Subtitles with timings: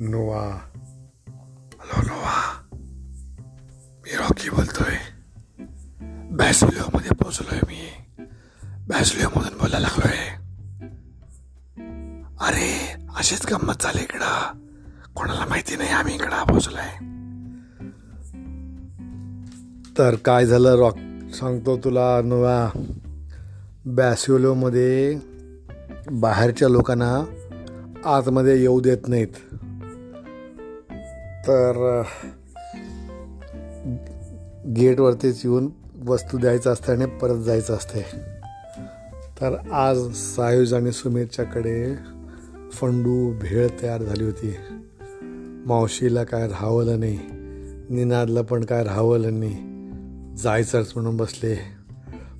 [0.00, 0.60] Nova.
[1.78, 2.64] Hello Nova.
[3.98, 4.94] मी Rocky बोलतोय.
[6.94, 7.88] मध्ये पोचलोय मी.
[9.36, 10.18] मधून बोलायला लागलोय.
[12.40, 14.52] अरे अशीच गंमत झाली इकडं.
[15.14, 16.90] कोणाला माहिती नाही आम्ही इकडं पोचलोय
[19.98, 20.96] तर काय झालं रॉक?
[21.34, 22.70] सांगतो तुला नोवा.
[23.84, 25.18] बॅसिओलोमध्ये
[26.10, 27.24] बाहेरच्या लोकांना
[28.04, 29.47] आतमध्ये येऊ देत नाहीत.
[31.48, 32.02] तर
[34.76, 35.68] गेटवरतीच येऊन
[36.06, 38.02] वस्तू द्यायचं असते आणि परत जायचं असते
[39.40, 41.94] तर आज सायुज आणि सुमेरच्याकडे
[42.72, 44.54] फंडू भेळ तयार झाली होती.
[45.66, 47.18] मावशीला काय राहावलं नाही
[47.90, 49.56] निनादला पण काय राहावलं नाही.
[50.36, 51.58] जायचंच म्हणून बसले.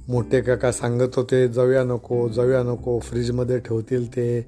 [0.08, 4.46] मोठे काका सांगत होते जाऊया नको जाऊया नको फ्रीजमध्ये ठेवतील ते.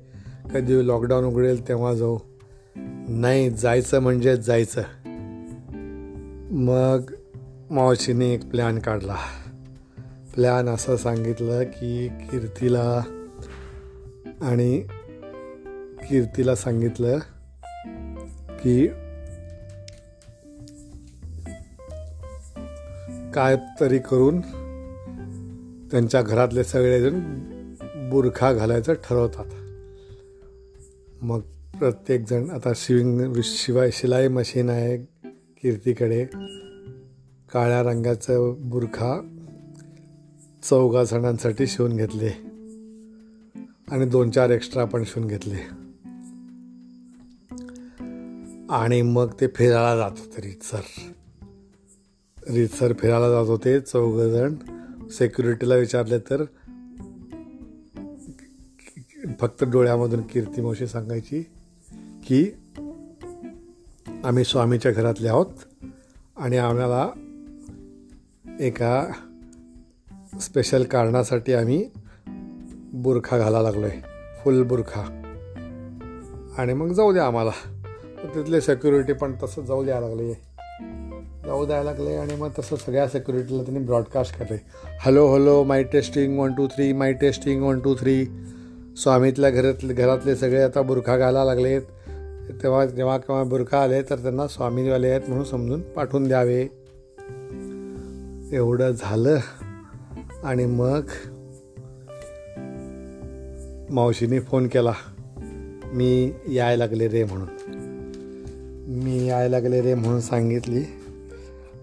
[0.55, 2.19] कधी लॉकडाऊन उघडेल तेव्हा जाऊ.
[3.13, 4.83] नाही जायचं म्हणजे जायचं.
[6.51, 7.15] मग
[7.71, 9.17] मावशीने एक प्लॅन काढला.
[10.35, 13.03] प्लॅन असं सांगितलं की कीर्तीला
[14.41, 14.81] आणि
[16.09, 17.19] कीर्तीला सांगितलं
[18.63, 18.87] की
[23.35, 24.41] काय तरी करून
[25.91, 27.21] त्यांच्या घरातले सगळेजण
[28.11, 29.47] बुरखा घालायचं ठरवतात.
[31.23, 31.41] मग
[31.81, 34.97] प्रत्येकजण आता शिविंग शिवाय शिलाई मशीन आहे
[35.63, 36.25] कीर्तीकडे.
[37.53, 39.37] काळ्या रंगाचं बुरखा
[40.63, 42.29] चौघा जणांसाठी शिवून घेतले.
[43.89, 45.57] आणि दोन चार एक्स्ट्रा पण शिवून घेतले.
[48.71, 50.81] आणि मग ते फिरायला जात होते रीतसर.
[52.51, 54.55] रीतसर फिरायला जात होते चौघजण
[55.09, 56.45] सेक्युरिटीला विचारले तर
[59.41, 61.45] फक्त डोळ्यामधून कीर्ती मावशी सांगायची
[62.27, 62.51] की
[64.25, 65.47] आम्ही स्वामीच्या घरातले आहोत
[66.37, 67.09] आणि आम्हाला
[68.61, 69.07] एका
[70.41, 71.91] स्पेशल कारणासाठी आम्ही
[72.93, 74.01] बुरखा घाला लागलो आहे
[74.45, 75.23] फुल बुरखा.
[76.59, 77.51] आणि मग जाऊ द्या आम्हाला.
[78.35, 80.33] तिथले सेक्युरिटी पण तसं जाऊ द्यायला लागले.
[81.47, 84.61] जाऊ द्यायला लागले आणि मग तसं सगळ्या सेक्युरिटीला त्यांनी ब्रॉडकास्ट केले
[85.01, 88.27] hello hello my testing one two three my testing one two three
[88.97, 91.83] स्वामीतल्या घरातले घरातले सगळे आता बुरखा घालायला लागलेत.
[92.51, 96.67] तेव्हा जेव्हा केव्हा बुरखा आले तर त्यांना स्वामीवाले आहेत म्हणून समजून पाठवून द्यावे.
[98.53, 99.39] एवढं झालं
[100.45, 101.03] आणि मग
[103.91, 104.93] मावशीने फोन केला.
[105.93, 107.49] मी याय लागले रे म्हणून.
[109.05, 110.85] मी याय लागले रे म्हणून सांगितली.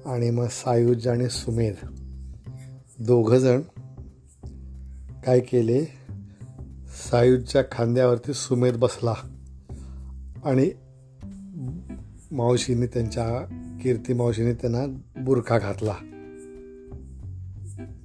[0.05, 1.73] आणि मग सायुज आणि सुमेध
[2.99, 3.61] दोघंजण
[5.25, 5.85] काय केले?
[7.11, 9.13] सायुजच्या खांद्यावरती सुमेध बसला.
[10.47, 10.69] आणि
[12.31, 13.45] मावशीने त्यांच्या
[13.81, 15.93] कीर्ती मावशीने त्यांना बुरखा घातला.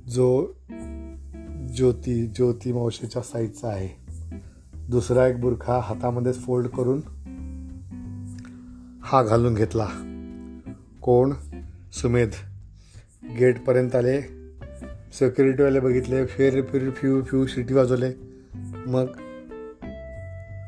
[0.08, 0.47] जो
[1.76, 3.88] ज्योती ज्योती मावशीच्या साईजचा आहे.
[4.88, 7.00] दुसरा एक बुरखा हातामध्ये फोल्ड करून
[9.02, 9.88] हा घालून घेतला.
[11.02, 11.32] कोण?
[11.92, 12.31] सुमेध.
[13.38, 14.20] गेटपर्यंत आले.
[15.12, 16.26] सिक्युरिटीवाले बघितले.
[16.26, 18.12] फेर फिर फ्यू फ्यू शिटी वाजवले.
[18.86, 19.06] मग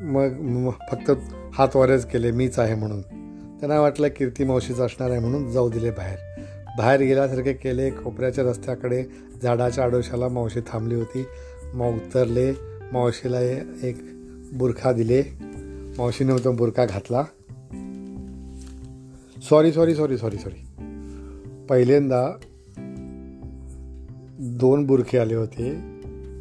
[0.03, 1.11] मग फक्त
[1.55, 3.03] हात वारेच केले मीच आहे म्हणून.
[3.61, 6.17] त्यांना वाटलं कीर्ती मावशीच असणार आहे म्हणून जाऊ दिले बाहेर.
[6.79, 9.05] बाहेर गेल्यासारखे केले खोपऱ्याच्या रस्त्याकडे
[9.43, 11.25] झाडाच्या आडोशाला मावशी थांबली होती.
[11.75, 12.53] मग उतरले
[12.93, 13.41] मावशीला
[13.87, 13.97] एक
[14.53, 15.23] बुरखा दिले.
[15.99, 17.23] मावशीने तो बुरखा घातला.
[19.43, 20.67] Sorry sorry sorry sorry sorry
[21.69, 22.37] पहिल्यांदा
[24.39, 25.79] दोन बुरखे आले होते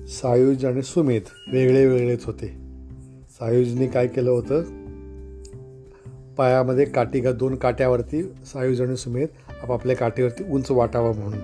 [0.07, 1.22] सायुज आणि सुमेध
[1.52, 2.47] वेगळे वेगळेच होते.
[3.29, 4.82] सायुजने काय केलं होतं?
[6.38, 9.27] पायामध्ये काठी घा दोन काट्यावरती सायू सुमेत सुमेध
[9.63, 11.39] आपापल्या काठीवरती उंच वाटावं म्हणून.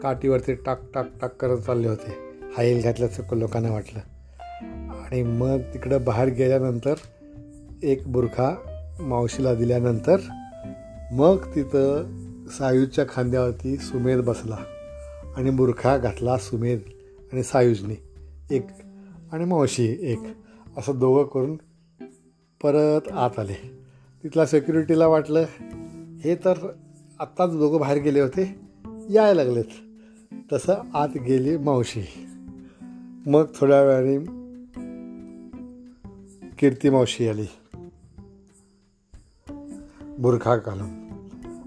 [0.00, 2.14] काठीवरती टाक टाक टाक करत चालले होते.
[2.56, 4.00] हाईल घातल्याचं लोकांना वाटलं.
[5.04, 6.94] आणि मग तिकडं बाहेर गेल्यानंतर
[7.82, 8.54] एक बुरखा
[9.00, 10.16] मावशीला दिल्यानंतर
[11.12, 12.04] मग तिथं
[12.50, 14.56] सायूजच्या खांद्यावरती सुमेध बसला
[15.36, 16.78] आणि बुरखा घातला सुमेध
[17.32, 18.02] आणि सायूजने
[18.50, 18.66] एक
[19.32, 20.20] आणि मावशी एक
[20.76, 21.56] असं दोघं करून
[22.62, 23.87] परत आत आले.
[24.24, 25.44] तिथला सेक्युरिटीला वाटलं.
[26.20, 26.72] हे तर
[27.20, 28.60] आत्ताच दोघं बाहेर गेले होते.
[29.10, 29.64] यायला लागलेत.
[30.52, 32.04] तसं आत गेली मावशी.
[33.26, 34.18] मग थोड्या वेळाने
[36.58, 37.46] कीर्ती मावशी आली.
[40.18, 41.08] बुरखा घालून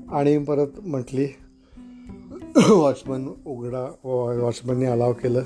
[0.10, 1.28] आणि परत म्हटली
[2.70, 3.92] वॉचमन उघडा.
[4.04, 5.42] वॉचमनने अलाव केलं.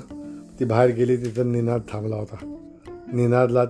[0.60, 2.56] ती बाहेर गेली तिथं निनाद थांबला होता.
[3.12, 3.64] निनादला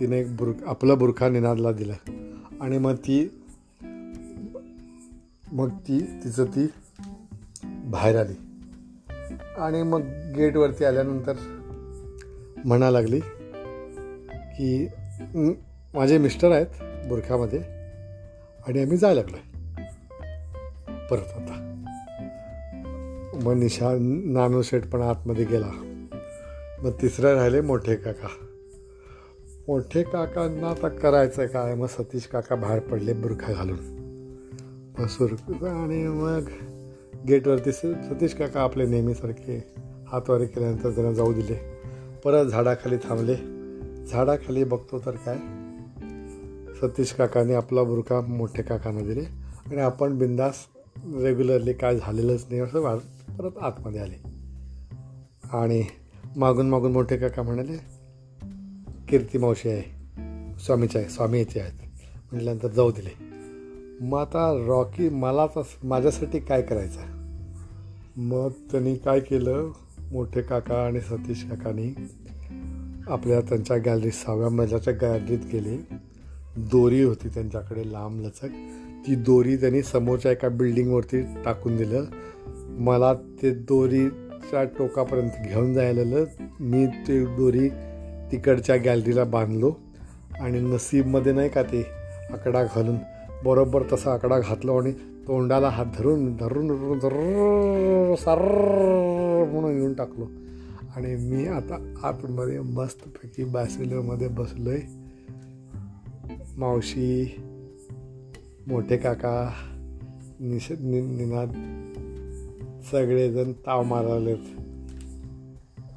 [0.00, 2.17] तिने एक बुर आपलं बुरखा निनादला दिलं.
[2.60, 3.42] आणि मग ती
[5.52, 6.66] मग ती तिचं ती
[7.64, 8.34] बाहेर आली.
[9.58, 10.00] आणि मग
[10.36, 11.32] गेटवरती आल्यानंतर
[12.64, 13.20] म्हणा लागली
[14.56, 14.86] की
[15.94, 16.66] माझे मिस्टर आहेत
[17.08, 17.60] बुरख्यामध्ये
[18.66, 19.36] आणि आम्ही जायला लागलो
[21.10, 21.64] परत आता.
[23.44, 23.92] मग निशा
[24.24, 25.70] नानू शेठ पण आतमध्ये गेला.
[26.82, 28.28] मग तिसरं राहिले मोठे काका.
[29.68, 31.74] मोठे काकांना आता करायचं काय?
[31.74, 33.78] मग सतीश काका बाहेर पडले बुरखा घालून.
[34.98, 35.32] मग सुर
[35.66, 36.44] आणि मग
[37.28, 39.64] गेटवरती स- सतीश काका आपले नेहमीसारखे
[40.08, 41.60] हातवारी केल्यानंतर त्यांना जाऊ दिले.
[42.24, 43.34] परत झाडाखाली थांबले.
[44.06, 45.36] झाडाखाली बघतो तर काय?
[46.80, 49.24] सतीश काकाने आपला बुरखा मोठे काकांना दिले
[49.66, 50.54] आणि आपण बिंदास
[50.96, 52.98] रेग्युलरली काय झालेलंच नाही असं वाढ
[53.38, 54.28] परत आतमध्ये आले.
[55.52, 55.84] आणि
[56.36, 57.97] मागून मागून मोठे काका म्हणाले
[59.08, 59.82] कीर्ती मावशी आहे
[60.58, 61.72] स्वामीच्या आहे स्वामी याचे आहेत.
[62.32, 63.14] म्हटल्यानंतर जाऊ दिले.
[64.00, 65.46] मग आता रॉकी मला
[65.84, 67.00] माझ्यासाठी काय करायचं?
[68.16, 69.70] मग त्यांनी काय केलं?
[70.12, 71.94] मोठे काका आणि सतीश काकानी
[73.08, 75.94] आपल्या त्यांच्या गॅलरीत सहाव्या मजल्याच्या गॅलरीत गेले.
[76.56, 78.48] दोरी होती त्यांच्याकडे लांब लचक.
[79.06, 82.04] ती दोरी त्यांनी समोरच्या एका बिल्डिंगवरती टाकून दिलं.
[82.78, 86.24] मला ते दोरीच्या टोकापर्यंत घेऊन जायला
[86.60, 87.68] मी ते दोरी
[88.32, 89.72] तिकडच्या गॅलरीला बांधलो
[90.40, 91.86] आणि नसीबमध्ये नाही का ते
[92.32, 92.96] आकडा घालून
[93.44, 94.92] बरोबर तसा आकडा घातलो आणि
[95.28, 98.38] तोंडाला हात धरून धरून धरून धरून सर
[99.52, 100.26] म्हणून येऊन टाकलो.
[100.96, 104.80] आणि मी आता आतमध्ये मस्तपैकी बॅसिलोमध्ये बसलो आहे
[106.56, 107.36] मावशी
[108.66, 109.50] मोठे काका
[110.40, 111.50] निष नि निनाद
[112.92, 114.67] सगळेजण ताव मारालेत.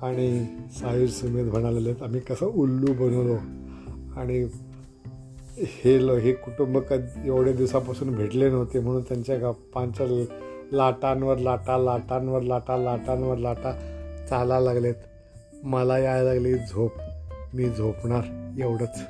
[0.01, 3.35] आणि साहिर सुमेध म्हणालेले आहेत आम्ही कसं उल्लू बनवलो.
[4.19, 4.47] आणि
[5.57, 10.05] हे ल हे कुटुंब कधी एवढ्या दिवसापासून भेटले नव्हते म्हणून त्यांच्या गप्पांच्या
[10.71, 13.71] लाटांवर लाटा लाटांवर लाटा लाटांवर लाटा
[14.29, 14.95] चाला लागलेत.
[15.63, 16.91] मला यायला लागली झोप.
[17.53, 18.23] मी झोपणार
[18.59, 19.01] एवढंच.